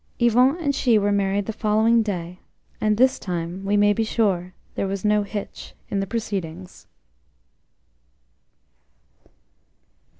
Yvon 0.17 0.57
and 0.59 0.73
she 0.73 0.97
were 0.97 1.11
married 1.11 1.45
the 1.45 1.53
following 1.53 2.01
day, 2.01 2.39
and 2.81 2.97
this 2.97 3.19
time, 3.19 3.63
we 3.63 3.77
may 3.77 3.93
be 3.93 4.03
sure, 4.03 4.55
there 4.73 4.87
was 4.87 5.05
no 5.05 5.21
hitch 5.21 5.75
in 5.89 5.99
the 5.99 6.07
proceedings. 6.07 6.87